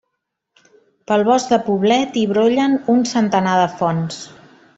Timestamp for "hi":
2.23-2.25